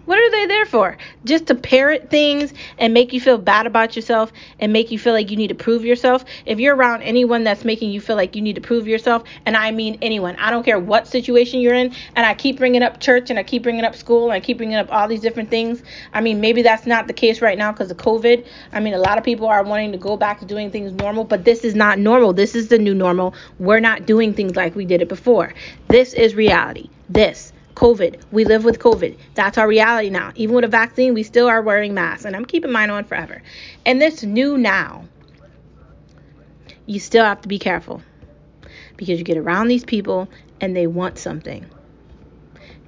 What 0.05 0.19
are 0.19 0.31
they 0.31 0.45
there 0.45 0.65
for? 0.65 0.97
Just 1.23 1.47
to 1.47 1.55
parrot 1.55 2.09
things 2.09 2.53
and 2.77 2.93
make 2.93 3.11
you 3.11 3.19
feel 3.19 3.37
bad 3.39 3.65
about 3.65 3.95
yourself 3.95 4.31
and 4.59 4.71
make 4.71 4.91
you 4.91 4.99
feel 4.99 5.13
like 5.13 5.31
you 5.31 5.37
need 5.37 5.47
to 5.47 5.55
prove 5.55 5.83
yourself? 5.83 6.23
If 6.45 6.59
you're 6.59 6.75
around 6.75 7.01
anyone 7.01 7.43
that's 7.43 7.65
making 7.65 7.89
you 7.89 7.99
feel 7.99 8.15
like 8.15 8.35
you 8.35 8.41
need 8.41 8.55
to 8.55 8.61
prove 8.61 8.87
yourself, 8.87 9.23
and 9.45 9.57
I 9.57 9.71
mean 9.71 9.97
anyone, 10.01 10.35
I 10.35 10.51
don't 10.51 10.63
care 10.63 10.79
what 10.79 11.07
situation 11.07 11.59
you're 11.59 11.73
in, 11.73 11.93
and 12.15 12.25
I 12.25 12.35
keep 12.35 12.57
bringing 12.57 12.83
up 12.83 12.99
church 12.99 13.31
and 13.31 13.39
I 13.39 13.43
keep 13.43 13.63
bringing 13.63 13.83
up 13.83 13.95
school 13.95 14.25
and 14.25 14.33
I 14.33 14.39
keep 14.39 14.57
bringing 14.57 14.75
up 14.75 14.91
all 14.91 15.07
these 15.07 15.21
different 15.21 15.49
things. 15.49 15.81
I 16.13 16.21
mean, 16.21 16.39
maybe 16.39 16.61
that's 16.61 16.85
not 16.85 17.07
the 17.07 17.13
case 17.13 17.41
right 17.41 17.57
now 17.57 17.71
because 17.71 17.89
of 17.89 17.97
COVID. 17.97 18.45
I 18.73 18.79
mean, 18.79 18.93
a 18.93 18.99
lot 18.99 19.17
of 19.17 19.23
people 19.23 19.47
are 19.47 19.63
wanting 19.63 19.91
to 19.91 19.97
go 19.97 20.17
back 20.17 20.39
to 20.39 20.45
doing 20.45 20.69
things 20.69 20.91
normal, 20.93 21.23
but 21.23 21.45
this 21.45 21.63
is 21.63 21.73
not 21.73 21.97
normal. 21.97 22.33
This 22.33 22.53
is 22.53 22.67
the 22.67 22.77
new 22.77 22.93
normal. 22.93 23.33
We're 23.57 23.79
not 23.79 24.05
doing 24.05 24.33
things 24.33 24.55
like 24.55 24.75
we 24.75 24.85
did 24.85 25.01
it 25.01 25.09
before. 25.09 25.53
This 25.87 26.13
is 26.13 26.35
reality. 26.35 26.89
This 27.09 27.53
COVID. 27.75 28.21
We 28.31 28.45
live 28.45 28.63
with 28.63 28.79
COVID. 28.79 29.17
That's 29.35 29.57
our 29.57 29.67
reality 29.67 30.09
now. 30.09 30.31
Even 30.35 30.55
with 30.55 30.63
a 30.65 30.69
vaccine, 30.69 31.13
we 31.13 31.23
still 31.23 31.47
are 31.47 31.61
wearing 31.61 31.93
masks, 31.93 32.25
and 32.25 32.35
I'm 32.35 32.45
keeping 32.45 32.71
mine 32.71 32.89
on 32.89 33.03
forever. 33.03 33.41
And 33.85 34.01
this 34.01 34.23
new 34.23 34.57
now, 34.57 35.05
you 36.85 36.99
still 36.99 37.25
have 37.25 37.41
to 37.41 37.47
be 37.47 37.59
careful 37.59 38.01
because 38.97 39.19
you 39.19 39.25
get 39.25 39.37
around 39.37 39.67
these 39.67 39.83
people 39.83 40.29
and 40.61 40.75
they 40.75 40.87
want 40.87 41.17
something. 41.17 41.65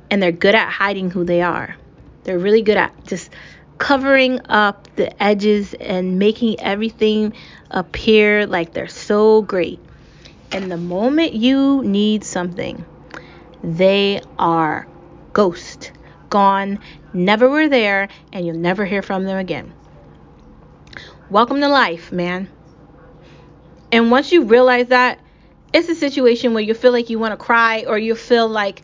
And 0.09 0.23
they're 0.23 0.31
good 0.31 0.55
at 0.55 0.69
hiding 0.69 1.11
who 1.11 1.25
they 1.25 1.41
are. 1.41 1.75
They're 2.23 2.39
really 2.39 2.61
good 2.61 2.77
at 2.77 3.05
just 3.05 3.29
covering 3.77 4.39
up 4.49 4.87
the 4.95 5.21
edges 5.21 5.73
and 5.73 6.17
making 6.17 6.59
everything 6.59 7.33
appear 7.69 8.47
like 8.47 8.73
they're 8.73 8.87
so 8.87 9.41
great. 9.41 9.79
And 10.51 10.71
the 10.71 10.77
moment 10.77 11.33
you 11.33 11.83
need 11.83 12.23
something, 12.23 12.85
they 13.63 14.21
are 14.37 14.87
ghost, 15.33 15.91
gone, 16.29 16.79
never 17.13 17.49
were 17.49 17.69
there, 17.69 18.09
and 18.33 18.45
you'll 18.45 18.57
never 18.57 18.85
hear 18.85 19.01
from 19.01 19.23
them 19.25 19.37
again. 19.37 19.73
Welcome 21.29 21.59
to 21.61 21.67
life, 21.69 22.11
man. 22.11 22.49
And 23.91 24.11
once 24.11 24.31
you 24.31 24.43
realize 24.43 24.87
that, 24.87 25.19
it's 25.73 25.89
a 25.89 25.95
situation 25.95 26.53
where 26.53 26.63
you 26.63 26.73
feel 26.73 26.91
like 26.91 27.09
you 27.09 27.19
want 27.19 27.31
to 27.33 27.37
cry 27.37 27.83
or 27.87 27.97
you 27.97 28.15
feel 28.15 28.47
like, 28.47 28.83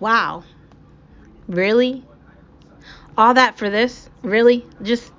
wow, 0.00 0.44
really? 1.48 2.04
All 3.16 3.34
that 3.34 3.58
for 3.58 3.70
this? 3.70 4.08
Really? 4.22 4.66
Just 4.82 5.12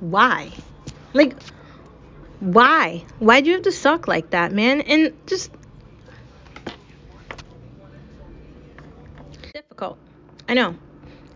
why? 0.00 0.52
Like, 1.12 1.36
why? 2.40 3.04
Why 3.18 3.40
do 3.40 3.48
you 3.48 3.54
have 3.54 3.64
to 3.64 3.72
suck 3.72 4.08
like 4.08 4.30
that, 4.30 4.52
man? 4.52 4.80
And 4.82 5.14
just 5.26 5.50
difficult. 9.52 9.98
I 10.54 10.56
know. 10.56 10.76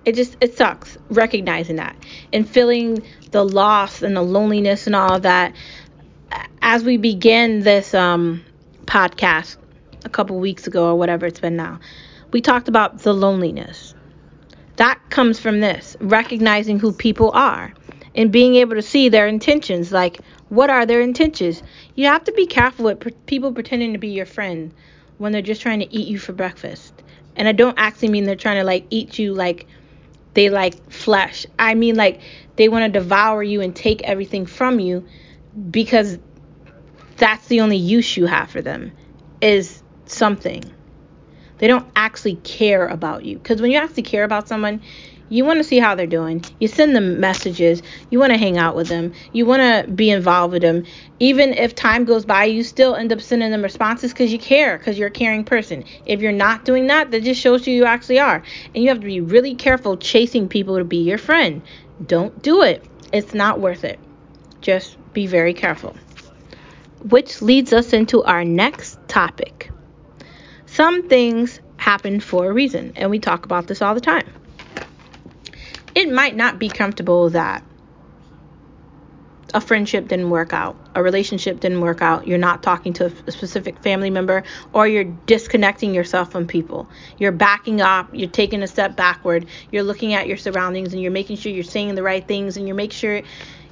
It 0.04 0.14
just 0.14 0.36
it 0.40 0.56
sucks 0.56 0.96
recognizing 1.10 1.74
that 1.76 1.96
and 2.32 2.48
feeling 2.48 3.02
the 3.32 3.44
loss 3.44 4.00
and 4.00 4.16
the 4.16 4.22
loneliness 4.22 4.86
and 4.86 4.94
all 4.94 5.16
of 5.16 5.22
that. 5.22 5.56
As 6.62 6.84
we 6.84 6.98
begin 6.98 7.64
this 7.64 7.94
um, 7.94 8.44
podcast 8.84 9.56
a 10.04 10.08
couple 10.08 10.38
weeks 10.38 10.68
ago 10.68 10.86
or 10.86 10.94
whatever 10.94 11.26
it's 11.26 11.40
been 11.40 11.56
now, 11.56 11.80
we 12.30 12.40
talked 12.40 12.68
about 12.68 13.00
the 13.00 13.12
loneliness. 13.12 13.92
That 14.76 15.00
comes 15.10 15.40
from 15.40 15.58
this 15.58 15.96
recognizing 15.98 16.78
who 16.78 16.92
people 16.92 17.32
are 17.32 17.74
and 18.14 18.30
being 18.30 18.54
able 18.54 18.76
to 18.76 18.82
see 18.82 19.08
their 19.08 19.26
intentions. 19.26 19.90
Like, 19.90 20.20
what 20.48 20.70
are 20.70 20.86
their 20.86 21.00
intentions? 21.00 21.60
You 21.96 22.06
have 22.06 22.22
to 22.22 22.32
be 22.32 22.46
careful 22.46 22.84
with 22.84 23.26
people 23.26 23.52
pretending 23.52 23.94
to 23.94 23.98
be 23.98 24.10
your 24.10 24.26
friend 24.26 24.72
when 25.18 25.32
they're 25.32 25.42
just 25.42 25.60
trying 25.60 25.80
to 25.80 25.94
eat 25.94 26.08
you 26.08 26.18
for 26.18 26.32
breakfast. 26.32 26.94
And 27.36 27.46
I 27.46 27.52
don't 27.52 27.78
actually 27.78 28.08
mean 28.08 28.24
they're 28.24 28.36
trying 28.36 28.58
to 28.58 28.64
like 28.64 28.86
eat 28.90 29.18
you 29.18 29.34
like 29.34 29.66
they 30.34 30.50
like 30.50 30.90
flesh. 30.90 31.46
I 31.58 31.74
mean 31.74 31.96
like 31.96 32.20
they 32.56 32.68
want 32.68 32.92
to 32.92 32.98
devour 32.98 33.42
you 33.42 33.60
and 33.60 33.74
take 33.74 34.02
everything 34.02 34.46
from 34.46 34.80
you 34.80 35.06
because 35.70 36.18
that's 37.16 37.46
the 37.48 37.60
only 37.60 37.76
use 37.76 38.16
you 38.16 38.26
have 38.26 38.50
for 38.50 38.62
them 38.62 38.92
is 39.40 39.82
something. 40.06 40.64
They 41.58 41.66
don't 41.66 41.88
actually 41.96 42.36
care 42.36 42.86
about 42.86 43.24
you. 43.24 43.36
Because 43.38 43.60
when 43.60 43.70
you 43.70 43.78
actually 43.78 44.04
care 44.04 44.24
about 44.24 44.48
someone, 44.48 44.80
You 45.30 45.44
want 45.44 45.58
to 45.58 45.64
see 45.64 45.78
how 45.78 45.94
they're 45.94 46.06
doing. 46.06 46.42
You 46.58 46.68
send 46.68 46.96
them 46.96 47.20
messages. 47.20 47.82
You 48.08 48.18
want 48.18 48.32
to 48.32 48.38
hang 48.38 48.56
out 48.56 48.74
with 48.74 48.88
them. 48.88 49.12
You 49.32 49.44
want 49.44 49.60
to 49.60 49.92
be 49.92 50.08
involved 50.08 50.52
with 50.52 50.62
them. 50.62 50.84
Even 51.18 51.52
if 51.52 51.74
time 51.74 52.06
goes 52.06 52.24
by, 52.24 52.44
you 52.44 52.64
still 52.64 52.94
end 52.94 53.12
up 53.12 53.20
sending 53.20 53.50
them 53.50 53.62
responses 53.62 54.12
because 54.12 54.32
you 54.32 54.38
care, 54.38 54.78
because 54.78 54.98
you're 54.98 55.08
a 55.08 55.10
caring 55.10 55.44
person. 55.44 55.84
If 56.06 56.22
you're 56.22 56.32
not 56.32 56.64
doing 56.64 56.86
that, 56.86 57.10
that 57.10 57.24
just 57.24 57.40
shows 57.40 57.66
you 57.66 57.74
you 57.74 57.84
actually 57.84 58.20
are. 58.20 58.42
And 58.74 58.82
you 58.82 58.88
have 58.88 59.00
to 59.00 59.06
be 59.06 59.20
really 59.20 59.54
careful 59.54 59.98
chasing 59.98 60.48
people 60.48 60.78
to 60.78 60.84
be 60.84 60.98
your 60.98 61.18
friend. 61.18 61.60
Don't 62.06 62.40
do 62.42 62.62
it. 62.62 62.82
It's 63.12 63.34
not 63.34 63.60
worth 63.60 63.84
it. 63.84 63.98
Just 64.62 64.96
be 65.12 65.26
very 65.26 65.52
careful. 65.52 65.94
Which 67.02 67.42
leads 67.42 67.74
us 67.74 67.92
into 67.92 68.24
our 68.24 68.44
next 68.44 68.98
topic. 69.08 69.70
Some 70.64 71.08
things 71.08 71.60
happen 71.76 72.20
for 72.20 72.46
a 72.46 72.52
reason, 72.52 72.94
and 72.96 73.10
we 73.10 73.18
talk 73.18 73.44
about 73.44 73.66
this 73.66 73.82
all 73.82 73.94
the 73.94 74.00
time 74.00 74.26
it 75.98 76.12
might 76.12 76.36
not 76.36 76.60
be 76.60 76.68
comfortable 76.68 77.28
that 77.30 77.60
a 79.52 79.60
friendship 79.60 80.06
didn't 80.06 80.30
work 80.30 80.52
out, 80.52 80.76
a 80.94 81.02
relationship 81.02 81.58
didn't 81.58 81.80
work 81.80 82.00
out, 82.00 82.28
you're 82.28 82.38
not 82.38 82.62
talking 82.62 82.92
to 82.92 83.12
a 83.26 83.32
specific 83.32 83.76
family 83.82 84.08
member, 84.08 84.44
or 84.72 84.86
you're 84.86 85.02
disconnecting 85.26 85.92
yourself 85.92 86.30
from 86.30 86.46
people. 86.46 86.88
You're 87.18 87.32
backing 87.32 87.80
up, 87.80 88.10
you're 88.12 88.28
taking 88.28 88.62
a 88.62 88.68
step 88.68 88.94
backward, 88.94 89.48
you're 89.72 89.82
looking 89.82 90.14
at 90.14 90.28
your 90.28 90.36
surroundings 90.36 90.92
and 90.92 91.02
you're 91.02 91.10
making 91.10 91.36
sure 91.36 91.50
you're 91.50 91.64
saying 91.64 91.96
the 91.96 92.02
right 92.04 92.24
things 92.24 92.56
and 92.56 92.68
you're 92.68 92.76
making 92.76 92.94
sure 92.94 93.22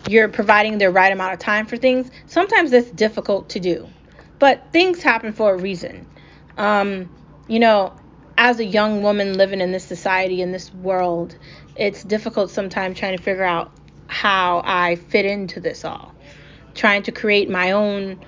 you're 0.08 0.28
providing 0.28 0.78
the 0.78 0.90
right 0.90 1.12
amount 1.12 1.32
of 1.32 1.38
time 1.38 1.64
for 1.64 1.76
things. 1.76 2.10
Sometimes 2.26 2.72
that's 2.72 2.90
difficult 2.90 3.50
to 3.50 3.60
do, 3.60 3.88
but 4.40 4.66
things 4.72 5.00
happen 5.00 5.32
for 5.32 5.54
a 5.54 5.56
reason. 5.56 6.04
Um, 6.58 7.08
you 7.46 7.60
know, 7.60 7.94
as 8.38 8.60
a 8.60 8.64
young 8.64 9.02
woman 9.02 9.34
living 9.34 9.60
in 9.60 9.72
this 9.72 9.84
society, 9.84 10.42
in 10.42 10.52
this 10.52 10.72
world, 10.74 11.36
it's 11.74 12.02
difficult 12.04 12.50
sometimes 12.50 12.98
trying 12.98 13.16
to 13.16 13.22
figure 13.22 13.44
out 13.44 13.70
how 14.08 14.62
I 14.64 14.96
fit 14.96 15.24
into 15.24 15.60
this 15.60 15.84
all. 15.84 16.14
Trying 16.74 17.04
to 17.04 17.12
create 17.12 17.48
my 17.48 17.72
own 17.72 18.20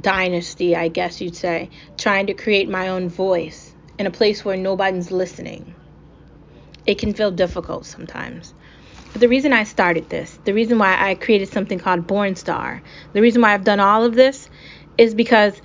dynasty, 0.00 0.74
I 0.74 0.88
guess 0.88 1.20
you'd 1.20 1.36
say. 1.36 1.70
Trying 1.98 2.28
to 2.28 2.34
create 2.34 2.68
my 2.68 2.88
own 2.88 3.08
voice 3.08 3.74
in 3.98 4.06
a 4.06 4.10
place 4.10 4.44
where 4.44 4.56
nobody's 4.56 5.10
listening. 5.10 5.74
It 6.86 6.98
can 6.98 7.12
feel 7.14 7.30
difficult 7.30 7.86
sometimes. 7.86 8.54
But 9.12 9.20
the 9.20 9.28
reason 9.28 9.52
I 9.52 9.64
started 9.64 10.08
this, 10.08 10.38
the 10.44 10.54
reason 10.54 10.78
why 10.78 10.96
I 10.98 11.14
created 11.14 11.50
something 11.50 11.78
called 11.78 12.06
Born 12.06 12.34
Star, 12.34 12.82
the 13.12 13.20
reason 13.20 13.42
why 13.42 13.52
I've 13.52 13.64
done 13.64 13.78
all 13.78 14.04
of 14.04 14.14
this 14.14 14.48
is 14.96 15.14
because 15.14 15.60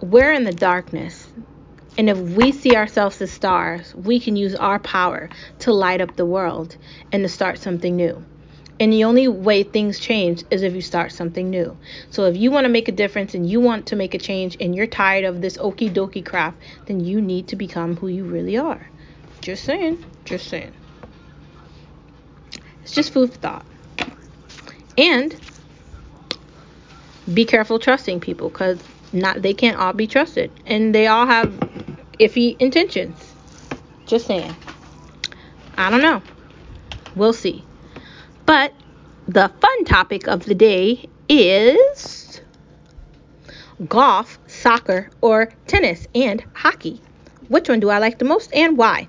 we're 0.00 0.32
in 0.32 0.44
the 0.44 0.52
darkness. 0.52 1.25
And 1.98 2.10
if 2.10 2.18
we 2.18 2.52
see 2.52 2.76
ourselves 2.76 3.20
as 3.22 3.30
stars, 3.30 3.94
we 3.94 4.20
can 4.20 4.36
use 4.36 4.54
our 4.54 4.78
power 4.78 5.30
to 5.60 5.72
light 5.72 6.00
up 6.00 6.16
the 6.16 6.26
world 6.26 6.76
and 7.10 7.22
to 7.22 7.28
start 7.28 7.58
something 7.58 7.96
new. 7.96 8.22
And 8.78 8.92
the 8.92 9.04
only 9.04 9.26
way 9.26 9.62
things 9.62 9.98
change 9.98 10.44
is 10.50 10.62
if 10.62 10.74
you 10.74 10.82
start 10.82 11.10
something 11.10 11.48
new. 11.48 11.76
So 12.10 12.26
if 12.26 12.36
you 12.36 12.50
want 12.50 12.66
to 12.66 12.68
make 12.68 12.88
a 12.88 12.92
difference 12.92 13.34
and 13.34 13.48
you 13.48 13.60
want 13.60 13.86
to 13.86 13.96
make 13.96 14.12
a 14.12 14.18
change 14.18 14.58
and 14.60 14.76
you're 14.76 14.86
tired 14.86 15.24
of 15.24 15.40
this 15.40 15.56
okie 15.56 15.90
dokie 15.90 16.24
crap, 16.24 16.54
then 16.84 17.00
you 17.00 17.22
need 17.22 17.48
to 17.48 17.56
become 17.56 17.96
who 17.96 18.08
you 18.08 18.24
really 18.24 18.58
are. 18.58 18.90
Just 19.40 19.64
saying. 19.64 20.04
Just 20.26 20.48
saying. 20.48 20.72
It's 22.82 22.92
just 22.92 23.12
food 23.12 23.32
for 23.32 23.38
thought. 23.38 23.66
And 24.98 25.34
be 27.32 27.44
careful 27.44 27.78
trusting 27.78 28.20
people 28.20 28.50
because 28.50 28.78
not 29.12 29.40
they 29.40 29.54
can't 29.54 29.78
all 29.78 29.92
be 29.92 30.06
trusted 30.06 30.50
and 30.66 30.94
they 30.94 31.06
all 31.06 31.26
have 31.26 31.65
iffy 32.18 32.56
intentions. 32.60 33.34
Just 34.06 34.26
saying. 34.26 34.54
I 35.76 35.90
don't 35.90 36.02
know. 36.02 36.22
We'll 37.14 37.32
see. 37.32 37.64
But 38.44 38.72
the 39.26 39.50
fun 39.60 39.84
topic 39.84 40.28
of 40.28 40.44
the 40.44 40.54
day 40.54 41.08
is 41.28 42.40
golf, 43.88 44.38
soccer, 44.46 45.10
or 45.20 45.52
tennis 45.66 46.06
and 46.14 46.44
hockey. 46.54 47.00
Which 47.48 47.68
one 47.68 47.80
do 47.80 47.90
I 47.90 47.98
like 47.98 48.18
the 48.18 48.24
most 48.24 48.54
and 48.54 48.78
why? 48.78 49.08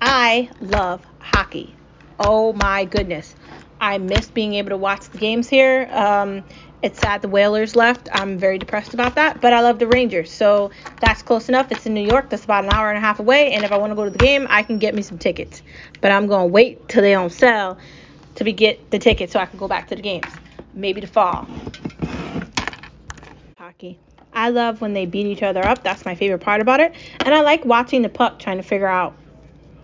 I 0.00 0.50
love 0.60 1.04
hockey. 1.18 1.74
Oh 2.18 2.52
my 2.52 2.84
goodness. 2.84 3.34
I 3.80 3.98
miss 3.98 4.28
being 4.28 4.54
able 4.54 4.70
to 4.70 4.76
watch 4.76 5.08
the 5.10 5.18
games 5.18 5.48
here. 5.48 5.88
Um, 5.92 6.44
it's 6.82 7.00
sad 7.00 7.22
the 7.22 7.28
Whalers 7.28 7.74
left. 7.74 8.08
I'm 8.12 8.38
very 8.38 8.58
depressed 8.58 8.94
about 8.94 9.16
that, 9.16 9.40
but 9.40 9.52
I 9.52 9.60
love 9.60 9.78
the 9.78 9.86
Rangers, 9.88 10.30
so 10.30 10.70
that's 11.00 11.22
close 11.22 11.48
enough. 11.48 11.72
It's 11.72 11.86
in 11.86 11.94
New 11.94 12.06
York. 12.06 12.30
That's 12.30 12.44
about 12.44 12.64
an 12.64 12.70
hour 12.70 12.88
and 12.88 12.96
a 12.96 13.00
half 13.00 13.18
away, 13.18 13.52
and 13.52 13.64
if 13.64 13.72
I 13.72 13.76
want 13.76 13.90
to 13.90 13.96
go 13.96 14.04
to 14.04 14.10
the 14.10 14.18
game, 14.18 14.46
I 14.48 14.62
can 14.62 14.78
get 14.78 14.94
me 14.94 15.02
some 15.02 15.18
tickets. 15.18 15.62
But 16.00 16.12
I'm 16.12 16.28
gonna 16.28 16.46
wait 16.46 16.88
till 16.88 17.02
they 17.02 17.12
don't 17.12 17.32
sell 17.32 17.78
to 18.36 18.44
be 18.44 18.52
get 18.52 18.90
the 18.90 18.98
tickets 18.98 19.32
so 19.32 19.40
I 19.40 19.46
can 19.46 19.58
go 19.58 19.66
back 19.66 19.88
to 19.88 19.96
the 19.96 20.02
games. 20.02 20.26
Maybe 20.72 21.00
the 21.00 21.08
fall. 21.08 21.48
Hockey. 23.56 23.98
I 24.32 24.50
love 24.50 24.80
when 24.80 24.92
they 24.92 25.06
beat 25.06 25.26
each 25.26 25.42
other 25.42 25.66
up. 25.66 25.82
That's 25.82 26.04
my 26.04 26.14
favorite 26.14 26.40
part 26.40 26.60
about 26.60 26.78
it, 26.78 26.94
and 27.20 27.34
I 27.34 27.40
like 27.40 27.64
watching 27.64 28.02
the 28.02 28.08
puck 28.08 28.38
trying 28.38 28.58
to 28.58 28.62
figure 28.62 28.86
out 28.86 29.14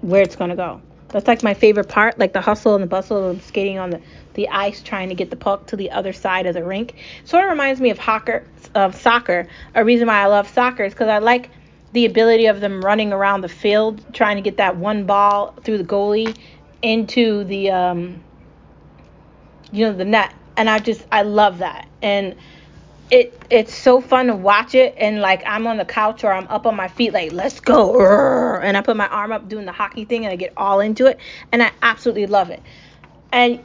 where 0.00 0.22
it's 0.22 0.36
gonna 0.36 0.56
go. 0.56 0.80
That's 1.14 1.28
like 1.28 1.44
my 1.44 1.54
favorite 1.54 1.88
part, 1.88 2.18
like 2.18 2.32
the 2.32 2.40
hustle 2.40 2.74
and 2.74 2.82
the 2.82 2.88
bustle 2.88 3.30
of 3.30 3.40
skating 3.40 3.78
on 3.78 3.90
the, 3.90 4.00
the 4.34 4.48
ice, 4.48 4.82
trying 4.82 5.10
to 5.10 5.14
get 5.14 5.30
the 5.30 5.36
puck 5.36 5.68
to 5.68 5.76
the 5.76 5.92
other 5.92 6.12
side 6.12 6.44
of 6.46 6.54
the 6.54 6.64
rink. 6.64 6.96
Sort 7.24 7.44
of 7.44 7.50
reminds 7.50 7.80
me 7.80 7.90
of 7.90 7.98
hocker, 7.98 8.42
of 8.74 8.96
soccer. 8.96 9.46
A 9.76 9.84
reason 9.84 10.08
why 10.08 10.20
I 10.20 10.26
love 10.26 10.48
soccer 10.48 10.82
is 10.82 10.92
because 10.92 11.06
I 11.06 11.18
like 11.18 11.50
the 11.92 12.04
ability 12.04 12.46
of 12.46 12.60
them 12.60 12.84
running 12.84 13.12
around 13.12 13.42
the 13.42 13.48
field, 13.48 14.04
trying 14.12 14.34
to 14.34 14.42
get 14.42 14.56
that 14.56 14.76
one 14.76 15.06
ball 15.06 15.54
through 15.62 15.78
the 15.78 15.84
goalie 15.84 16.36
into 16.82 17.44
the, 17.44 17.70
um, 17.70 18.20
you 19.70 19.86
know, 19.86 19.92
the 19.92 20.04
net. 20.04 20.34
And 20.56 20.68
I 20.68 20.80
just, 20.80 21.06
I 21.12 21.22
love 21.22 21.58
that. 21.58 21.86
And 22.02 22.34
it 23.10 23.42
it's 23.50 23.74
so 23.74 24.00
fun 24.00 24.26
to 24.26 24.34
watch 24.34 24.74
it 24.74 24.94
and 24.96 25.20
like 25.20 25.42
I'm 25.46 25.66
on 25.66 25.76
the 25.76 25.84
couch 25.84 26.24
or 26.24 26.32
I'm 26.32 26.46
up 26.48 26.66
on 26.66 26.74
my 26.74 26.88
feet 26.88 27.12
like 27.12 27.32
let's 27.32 27.60
go 27.60 28.00
and 28.62 28.76
I 28.76 28.80
put 28.80 28.96
my 28.96 29.08
arm 29.08 29.32
up 29.32 29.48
doing 29.48 29.66
the 29.66 29.72
hockey 29.72 30.04
thing 30.04 30.24
and 30.24 30.32
I 30.32 30.36
get 30.36 30.52
all 30.56 30.80
into 30.80 31.06
it 31.06 31.18
and 31.52 31.62
I 31.62 31.70
absolutely 31.82 32.26
love 32.26 32.50
it. 32.50 32.62
And 33.32 33.60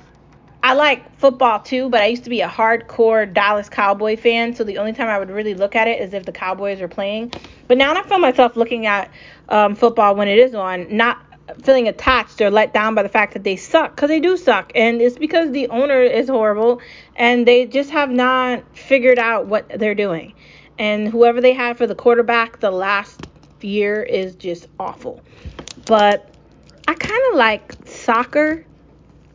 I 0.62 0.74
like 0.74 1.17
football 1.19 1.62
too, 1.62 1.89
but 1.89 2.01
I 2.01 2.08
used 2.08 2.25
to 2.25 2.29
be 2.29 2.41
a 2.41 2.48
hardcore 2.50 3.31
Dallas 3.31 3.69
Cowboy 3.69 4.17
fan, 4.17 4.53
so 4.53 4.65
the 4.65 4.77
only 4.77 4.91
time 4.91 5.08
I 5.08 5.17
would 5.17 5.29
really 5.29 5.53
look 5.53 5.74
at 5.74 5.88
it 5.88 6.01
is 6.01 6.13
if 6.13 6.25
the 6.25 6.34
Cowboys 6.34 6.81
are 6.81 6.89
playing. 6.89 7.31
But 7.67 7.77
now 7.77 7.93
I 7.93 8.03
find 8.03 8.22
myself 8.22 8.58
looking 8.58 8.86
at 8.86 9.10
um, 9.48 9.75
football 9.75 10.15
when 10.15 10.27
it 10.27 10.38
is 10.38 10.53
on, 10.53 10.96
not 10.96 11.17
feeling 11.63 11.88
attached 11.88 12.41
or 12.41 12.50
let 12.50 12.74
down 12.74 12.96
by 12.96 13.03
the 13.03 13.10
fact 13.10 13.34
that 13.34 13.44
they 13.44 13.56
suck 13.56 13.96
because 13.96 14.10
they 14.10 14.20
do 14.20 14.38
suck 14.38 14.72
and 14.75 15.01
it's 15.01 15.18
because 15.18 15.51
the 15.51 15.68
owner 15.70 16.01
is 16.01 16.29
horrible 16.29 16.82
and 17.15 17.48
they 17.48 17.65
just 17.65 17.89
have 17.89 18.10
not 18.10 18.63
figured 18.77 19.20
out 19.20 19.48
what 19.48 19.68
they're 19.79 19.96
doing. 19.96 20.34
And 20.77 21.08
whoever 21.08 21.41
they 21.41 21.53
had 21.53 21.77
for 21.77 21.88
the 21.88 21.96
quarterback 21.96 22.60
the 22.60 22.72
last 22.72 23.27
year 23.62 24.01
is 24.01 24.36
just 24.36 24.68
awful. 24.79 25.22
But 25.86 26.34
i 26.88 26.94
kind 26.94 27.22
of 27.32 27.38
like 27.38 27.74
soccer 27.86 28.65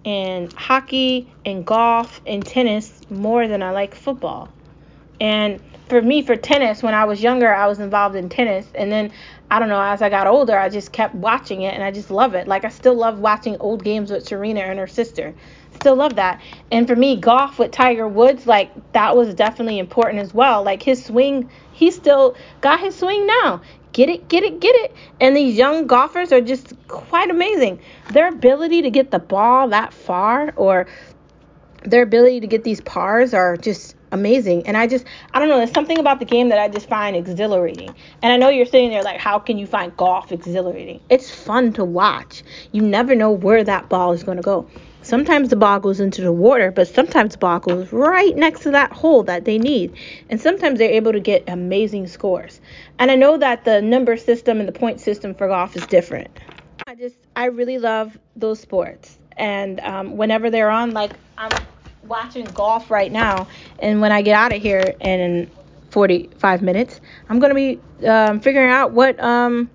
and 0.04 0.52
hockey 0.54 1.32
and 1.44 1.64
golf 1.64 2.20
and 2.26 2.44
tennis 2.44 3.00
more 3.10 3.46
than 3.48 3.62
i 3.62 3.70
like 3.70 3.94
football. 3.94 4.48
And 5.20 5.60
for 5.88 6.00
me, 6.00 6.22
for 6.22 6.36
tennis, 6.36 6.82
when 6.82 6.94
I 6.94 7.04
was 7.04 7.22
younger, 7.22 7.52
I 7.54 7.66
was 7.66 7.78
involved 7.78 8.16
in 8.16 8.28
tennis. 8.28 8.66
And 8.74 8.90
then, 8.90 9.12
I 9.50 9.58
don't 9.58 9.68
know, 9.68 9.80
as 9.80 10.00
I 10.00 10.08
got 10.08 10.26
older, 10.26 10.56
I 10.56 10.68
just 10.68 10.92
kept 10.92 11.14
watching 11.14 11.62
it 11.62 11.74
and 11.74 11.82
I 11.82 11.90
just 11.90 12.10
love 12.10 12.34
it. 12.34 12.48
Like, 12.48 12.64
I 12.64 12.68
still 12.68 12.94
love 12.94 13.18
watching 13.18 13.56
old 13.58 13.84
games 13.84 14.10
with 14.10 14.26
Serena 14.26 14.60
and 14.60 14.78
her 14.78 14.86
sister. 14.86 15.34
Still 15.74 15.96
love 15.96 16.16
that. 16.16 16.40
And 16.70 16.88
for 16.88 16.96
me, 16.96 17.16
golf 17.16 17.58
with 17.58 17.70
Tiger 17.70 18.08
Woods, 18.08 18.46
like, 18.46 18.70
that 18.92 19.16
was 19.16 19.34
definitely 19.34 19.78
important 19.78 20.22
as 20.22 20.32
well. 20.32 20.62
Like, 20.62 20.82
his 20.82 21.04
swing, 21.04 21.50
he 21.72 21.90
still 21.90 22.34
got 22.60 22.80
his 22.80 22.94
swing 22.94 23.26
now. 23.26 23.60
Get 23.92 24.08
it, 24.08 24.28
get 24.28 24.42
it, 24.42 24.60
get 24.60 24.74
it. 24.76 24.94
And 25.20 25.36
these 25.36 25.56
young 25.56 25.86
golfers 25.86 26.32
are 26.32 26.40
just 26.40 26.72
quite 26.88 27.30
amazing. 27.30 27.78
Their 28.12 28.28
ability 28.28 28.82
to 28.82 28.90
get 28.90 29.10
the 29.10 29.20
ball 29.20 29.68
that 29.68 29.92
far 29.92 30.52
or 30.56 30.86
their 31.84 32.02
ability 32.02 32.40
to 32.40 32.46
get 32.46 32.64
these 32.64 32.80
pars 32.80 33.34
are 33.34 33.56
just 33.56 33.94
amazing. 34.14 34.66
And 34.66 34.76
I 34.76 34.86
just, 34.86 35.04
I 35.34 35.38
don't 35.38 35.48
know, 35.48 35.58
there's 35.58 35.72
something 35.72 35.98
about 35.98 36.20
the 36.20 36.24
game 36.24 36.48
that 36.48 36.58
I 36.58 36.68
just 36.68 36.88
find 36.88 37.14
exhilarating. 37.14 37.94
And 38.22 38.32
I 38.32 38.36
know 38.36 38.48
you're 38.48 38.64
sitting 38.64 38.90
there 38.90 39.02
like, 39.02 39.20
how 39.20 39.38
can 39.38 39.58
you 39.58 39.66
find 39.66 39.94
golf 39.96 40.32
exhilarating? 40.32 41.00
It's 41.10 41.30
fun 41.30 41.72
to 41.74 41.84
watch. 41.84 42.42
You 42.72 42.80
never 42.80 43.14
know 43.14 43.30
where 43.30 43.62
that 43.64 43.90
ball 43.90 44.12
is 44.12 44.22
going 44.22 44.38
to 44.38 44.42
go. 44.42 44.66
Sometimes 45.02 45.50
the 45.50 45.56
ball 45.56 45.80
goes 45.80 46.00
into 46.00 46.22
the 46.22 46.32
water, 46.32 46.70
but 46.70 46.88
sometimes 46.88 47.32
the 47.32 47.38
ball 47.38 47.58
goes 47.60 47.92
right 47.92 48.34
next 48.34 48.60
to 48.62 48.70
that 48.70 48.90
hole 48.90 49.22
that 49.24 49.44
they 49.44 49.58
need. 49.58 49.92
And 50.30 50.40
sometimes 50.40 50.78
they're 50.78 50.90
able 50.90 51.12
to 51.12 51.20
get 51.20 51.44
amazing 51.46 52.06
scores. 52.06 52.58
And 52.98 53.10
I 53.10 53.16
know 53.16 53.36
that 53.36 53.66
the 53.66 53.82
number 53.82 54.16
system 54.16 54.60
and 54.60 54.68
the 54.68 54.72
point 54.72 55.00
system 55.00 55.34
for 55.34 55.46
golf 55.48 55.76
is 55.76 55.86
different. 55.88 56.30
I 56.86 56.94
just, 56.94 57.16
I 57.36 57.46
really 57.46 57.78
love 57.78 58.16
those 58.34 58.60
sports. 58.60 59.18
And 59.36 59.80
um, 59.80 60.16
whenever 60.16 60.48
they're 60.48 60.70
on, 60.70 60.92
like, 60.92 61.12
I'm 61.36 61.50
watching 62.06 62.46
golf 62.46 62.90
right 62.90 63.10
now, 63.10 63.48
and 63.78 64.00
when 64.00 64.12
I 64.12 64.22
get 64.22 64.34
out 64.34 64.52
of 64.52 64.60
here 64.60 64.94
in 65.00 65.50
45 65.90 66.62
minutes, 66.62 67.00
I'm 67.28 67.38
gonna 67.38 67.54
be 67.54 67.80
um, 68.06 68.40
figuring 68.40 68.70
out 68.70 68.92
what 68.92 69.22
um 69.22 69.70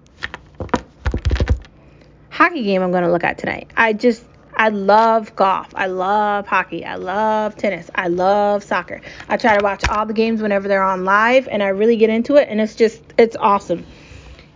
hockey 2.30 2.64
game 2.64 2.82
I'm 2.82 2.92
to 2.92 3.12
look 3.12 3.24
at 3.24 3.38
tonight. 3.38 3.72
I 3.76 3.94
just 3.94 4.24
I 4.56 4.70
love 4.70 5.36
golf. 5.38 5.70
I 5.74 5.88
love 5.88 6.46
hockey. 6.46 6.84
I 6.84 6.96
love 6.96 7.56
tennis. 7.56 7.90
I 7.96 8.10
love 8.10 8.64
soccer. 8.64 9.02
I 9.30 9.38
try 9.38 9.56
to 9.56 9.64
watch 9.64 9.84
all 9.88 10.06
the 10.06 10.14
games 10.14 10.42
whenever 10.42 10.68
they're 10.68 10.84
on 10.84 11.06
live 11.06 11.48
and 11.48 11.64
I 11.64 11.70
really 11.70 11.96
get 11.96 12.10
into 12.10 12.36
it 12.36 12.48
and 12.50 12.60
it's 12.60 12.76
just 12.76 13.02
it's 13.18 13.38
awesome. 13.38 13.86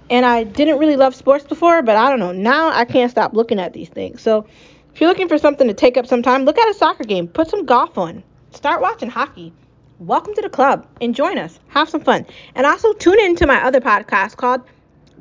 And 0.10 0.26
I 0.26 0.44
didn't 0.44 0.80
really 0.80 0.98
love 0.98 1.16
sports 1.16 1.46
before, 1.46 1.82
but 1.82 1.96
I 1.96 2.10
don't 2.10 2.20
know. 2.20 2.34
Now 2.34 2.68
I 2.70 2.84
can't 2.84 3.10
stop 3.10 3.34
looking 3.34 3.60
at 3.60 3.72
these 3.72 3.88
things. 3.88 4.22
So 4.22 4.46
if 4.94 5.02
you're 5.02 5.10
looking 5.10 5.28
for 5.28 5.40
something 5.40 5.68
to 5.68 5.74
take 5.74 5.98
up 5.98 6.06
some 6.06 6.22
time, 6.22 6.46
look 6.46 6.58
at 6.58 6.70
a 6.70 6.74
soccer 6.74 7.04
game. 7.04 7.28
Put 7.28 7.50
some 7.50 7.66
golf 7.66 7.98
on. 7.98 8.24
Start 8.52 8.80
watching 8.80 9.10
hockey. 9.10 9.52
Welcome 9.98 10.36
to 10.36 10.42
the 10.42 10.50
club 10.50 10.86
and 11.02 11.16
join 11.16 11.40
us. 11.40 11.60
Have 11.70 11.90
some 11.90 12.02
fun. 12.02 12.28
And 12.54 12.68
also 12.68 12.94
tune 12.94 13.20
in 13.20 13.36
to 13.38 13.48
my 13.48 13.64
other 13.64 13.82
podcast 13.82 14.38
called 14.38 14.62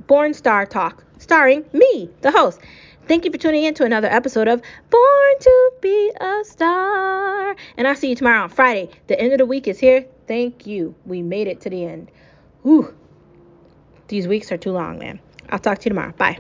Born 0.07 0.35
Star 0.35 0.67
Talk, 0.67 1.03
starring 1.19 1.65
me, 1.73 2.11
the 2.21 2.31
host. 2.31 2.61
Thank 3.09 3.25
you 3.25 3.33
for 3.33 3.39
tuning 3.39 3.65
in 3.65 3.73
to 3.75 3.85
another 3.85 4.09
episode 4.09 4.47
of 4.47 4.61
Born 4.91 5.39
to 5.41 5.73
Be 5.81 6.13
a 6.21 6.45
Star. 6.45 7.57
And 7.79 7.89
I'll 7.89 7.97
see 7.97 8.11
you 8.11 8.15
tomorrow 8.15 8.43
on 8.43 8.51
Friday. 8.51 8.91
The 9.07 9.19
end 9.19 9.33
of 9.33 9.39
the 9.39 9.47
week 9.47 9.67
is 9.67 9.79
here. 9.79 10.05
Thank 10.29 10.67
you. 10.67 10.95
We 11.07 11.23
made 11.23 11.49
it 11.49 11.63
to 11.63 11.71
the 11.71 11.85
end. 11.85 12.11
Whew. 12.63 12.95
These 14.09 14.29
weeks 14.29 14.53
are 14.53 14.59
too 14.59 14.73
long, 14.73 14.99
man. 14.99 15.19
I'll 15.49 15.59
talk 15.59 15.79
to 15.79 15.85
you 15.87 15.91
tomorrow. 15.91 16.13
Bye. 16.13 16.39